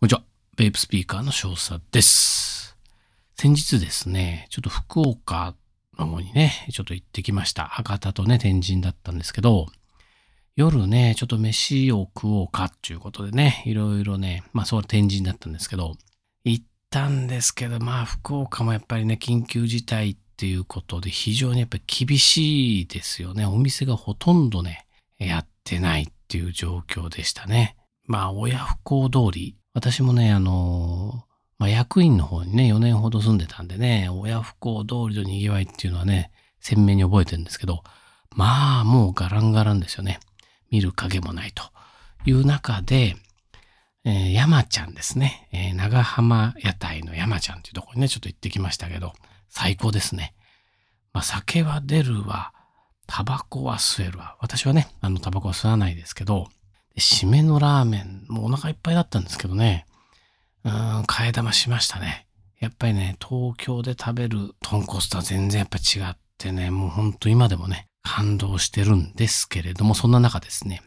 [0.00, 0.22] こんにちは。
[0.56, 2.76] ベイプスピーカーの少佐です。
[3.36, 5.56] 先日ですね、ちょっと福岡
[5.98, 7.64] の方にね、ちょっと行ってきました。
[7.64, 9.66] 博多とね、天神だったんですけど、
[10.54, 15.96] 夜ね、ちょっと飯を食おうかっていうことでね、いろいろね、まあそう天神だったんですけど、
[16.44, 23.46] 行ったんですけど、まあ福岡もやっぱりね、緊急事態っていうことで非常にやっぱり厳しいですよね。
[23.46, 24.86] お店がほとんどね、
[25.18, 27.74] やってないっていう状況でしたね。
[28.06, 31.24] まあ親不孝通り、私もね、あの
[31.56, 37.84] まあ、役員の方にね、4年ほど住んでたんでね、親不孝通りの賑わいっていうのはね、鮮明に覚えてるんですけど、
[38.34, 40.18] まあ、もうガランガランですよね。
[40.72, 41.62] 見る影もないと
[42.26, 43.14] いう中で、
[44.04, 45.48] えー、山ちゃんですね。
[45.52, 49.12] えー、長浜屋台の山ちゃんっていうところにね、ちょっと行ってきましたけど、
[49.48, 50.34] 最高ですね。
[51.12, 52.52] まあ、酒は出るわ、
[53.06, 54.36] タバコは吸えるわ。
[54.40, 56.48] 私はね、あの、タバコは吸わないですけど、
[56.98, 59.86] 締めのラーメン、もうお腹いっぱいだったんですけどね、
[60.64, 62.26] うん、替え玉しましたね。
[62.60, 70.82] やっぱりね、東京で食べる豚骨とは全然やっぱ違ってね、もうほんと今でもね、感動してるんですけれども、そんな中ですね、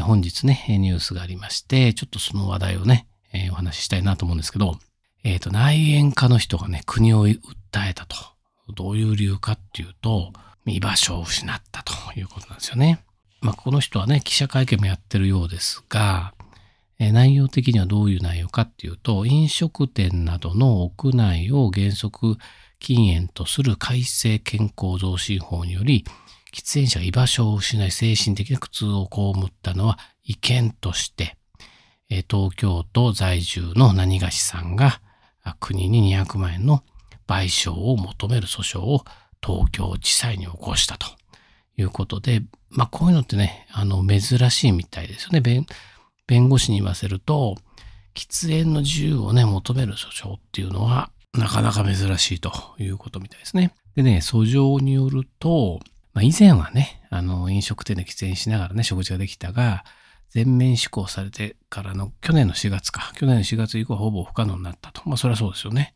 [0.00, 4.78] 本日ね、ニュースがありまして、ちょっとその話題をね、えー、お話ししたいなと思うんですけど、
[5.22, 7.38] えっ、ー、と、内縁家の人がね、国を訴
[7.88, 8.16] えたと。
[8.74, 10.32] どういう理由かっていうと、
[10.66, 13.04] 居場所を失ったということなんですよね。
[13.40, 16.34] まあ、この人はね、記者会見もやってるようですが、
[16.98, 22.36] え、内容的にはどういう内容かっていうと、飲食店などの屋内を原則
[22.78, 26.04] 禁煙とする改正健康増進法により、
[26.52, 31.38] 喫煙者が居場所を失い精神的な苦痛を被ったのは違憲として、
[32.10, 35.00] え、東京都在住の何がしさんが
[35.60, 36.82] 国に200万円の
[37.26, 39.04] 賠償を求める訴訟を
[39.42, 41.19] 東京地裁に起こしたと。
[41.80, 45.40] いうことで、まあこういうのってね、あの珍しいみたいですよね。
[45.40, 45.66] 弁
[46.26, 47.56] 弁護士に言わせると、
[48.14, 53.72] 喫煙の自由をね、求める訴訟っていうのはなかなか珍しいということみたいですね。
[53.96, 55.80] でね、訴状によると、
[56.12, 59.84] まあ、以前はね、あの飲食店で喫煙しながらね、食事ができたが、
[60.30, 65.02] 全面施行されてからの去年の4月か、去年の4月以降はほぼ不可能になったと。
[65.06, 65.94] まあそれはそうですよね。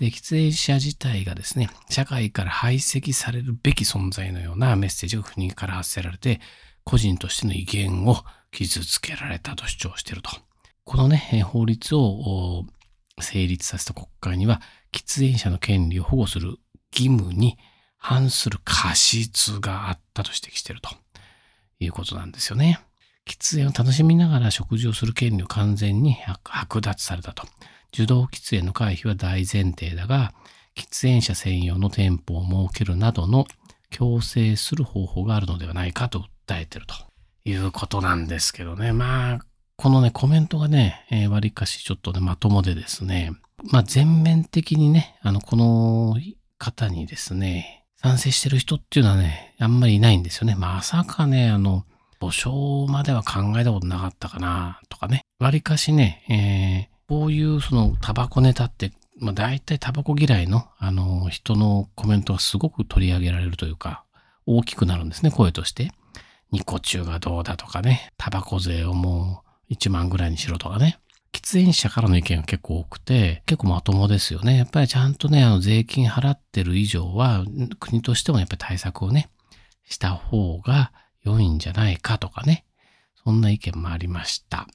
[0.00, 6.40] で、喫煙者自体がですね、社会から排斥されるべき存在のようなメッセージが国から発せられて、
[6.84, 8.16] 個人としての威厳を
[8.50, 10.30] 傷つけられたと主張していると。
[10.84, 12.64] このね、法律を
[13.20, 16.56] 成立させた国会には、喫煙者の権利を保護する
[16.92, 17.58] 義務に
[17.98, 20.88] 反する過失があったと指摘していると
[21.78, 22.80] いうことなんですよね。
[23.26, 27.46] 喫煙を楽しみながら食事をする権利を完全に剥奪されたと。
[27.92, 30.32] 受動喫煙の回避は大前提だが、
[30.76, 33.46] 喫煙者専用の店舗を設けるなどの
[33.90, 36.94] 強制する方法があるのではないかと訴えてると
[37.44, 38.92] いうことなんですけどね。
[38.92, 39.38] まあ、
[39.76, 43.32] このね、コメントがね、えー、割かしちょっとね、まともでですね、
[43.70, 46.16] まあ全面的にね、あの、この
[46.58, 50.54] 方にですね、賛成してる人っていうのはね、あんまりいないんですよね。
[50.54, 51.84] まさかね、あの、
[52.20, 52.50] 訴
[52.86, 55.22] 訟までは考えたことなかったかな、とかね。
[55.38, 64.04] 割かしね、えー、こういうそのタバコネタって、まあ大体タバコ嫌いの、あの、人のコメントがすごく取り上げられるというか、
[64.46, 65.90] 大きくなるんですね、声として。
[66.52, 71.00] ニコチュがどうだとかね、タバコ税をもう1万ぐらいにしろとかね。
[71.32, 74.56] 喫煙者からの意見が結構多くて、結構まともですよね。
[74.56, 77.44] やっぱりちゃんとね、あの税金払ってる以上は、
[77.80, 79.30] 国としてもやっぱり対策をね、
[79.84, 80.92] した方が
[81.24, 82.64] 良いんじゃないかとかね。
[83.24, 84.68] そんな意見もありました。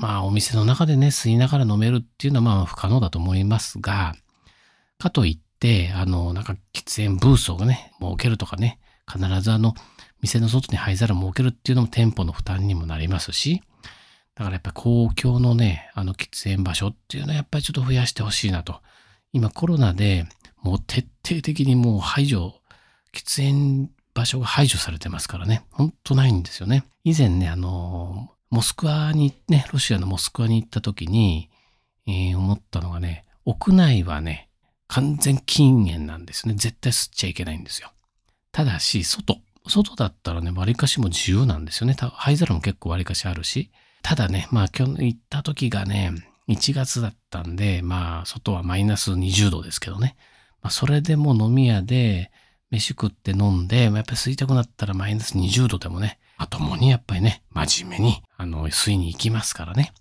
[0.00, 4.14] まあお店の中でね、吸いながら飲めるっていうのはまあ不可能だと思いますが、
[4.98, 8.78] かといって、あの、なんか喫煙ブースをね、設けるとかね、
[9.10, 9.74] 必ずあの、
[10.20, 13.62] 店の外に灰皿を設けるっていうのも店舗の負担にもなりますし、
[14.34, 18.80] だからやっぱり公共のね、あの喫煙場所っていうのはやっぱりちょっと増やしてほしいなと。
[19.32, 20.26] 今コロナで
[20.62, 22.54] もう徹底的にもう排除、
[23.12, 25.64] 喫煙場所が排除されてますからね。
[25.70, 26.84] ほんとないんですよね。
[27.04, 31.50] 以前ね、あの、モスクワにね、ロシアのモスクワに行った時に、
[32.06, 34.48] えー、思ったのがね、屋内はね、
[34.88, 36.54] 完全禁煙なんですね。
[36.54, 37.90] 絶対吸っちゃいけないんですよ。
[38.52, 39.40] ただし、外。
[39.66, 41.96] 外だったらね、割かしも自由なんですよね。
[41.98, 43.70] 灰皿も結構割かしあるし。
[44.02, 46.12] ただね、まあ今日行った時がね、
[46.48, 50.16] 1月だったんで、まあ外はマイナス20度ですけどね。
[50.62, 52.30] まあそれでも飲み屋で
[52.70, 59.92] 飯食って飲んで、やっぱり吸いたくなったらマイナス20度でもね、まともにやっぱりね、真面目に、あの、吸いに行きますからね。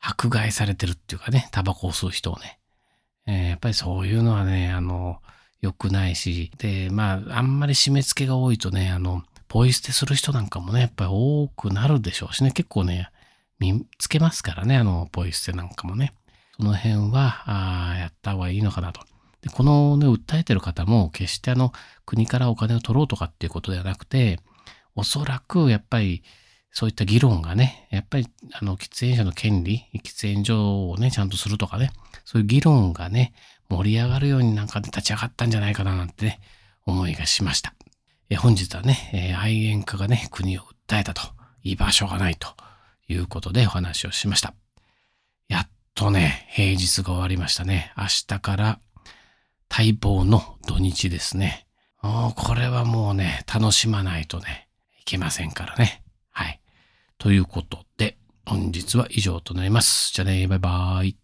[0.00, 2.58] 迫害されてるっていうかね、タバコを吸う人をね。
[3.26, 5.20] えー、やっぱりそういうのはね、あの、
[5.60, 13.10] 良くないし、で、まあ、あんまり締め付けが多いとね、あの、ポイ捨てする人なんかもね、やっぱり多くなるでしょうしね、結構ね、
[13.60, 16.14] 見つけますからね、あの、ポイ捨てなんかもね。
[16.56, 19.02] その辺は、ああやった方がいいのかなと。
[19.42, 21.72] で、このね、訴えてる方も決してあの、
[22.06, 24.40] 国からお金を取ろうとかっていうことではなくて、
[24.94, 26.22] おそらくやっぱり
[26.70, 31.92] そういった議論がね、やっぱりあの、喫煙者の権利、喫煙所をね、ちゃんとするとかね、
[32.24, 33.34] そういう議論がね、
[33.68, 36.40] 盛り上がるようになんかで立ち上がったんじゃないかななんてね、
[36.86, 37.74] 思いがしました。
[38.30, 41.22] え本日はね、えー、愛煙家がね、国を訴えたと、
[41.62, 42.48] 居場所がないと
[43.08, 44.54] いうことでお話をしました。
[45.48, 47.92] やっとね、平日が終わりましたね。
[47.96, 48.80] 明日から
[49.74, 51.66] 待望の土日ですね。
[52.02, 54.68] これはもうね、楽しまないとね、
[55.00, 56.02] いけませんからね。
[56.30, 56.60] はい。
[57.16, 60.12] ということで、本日は以上となります。
[60.12, 61.16] じゃあね、バイバーイ。